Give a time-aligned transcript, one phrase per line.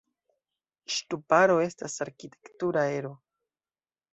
[0.93, 3.13] Ŝtuparo estas arkitektura ero.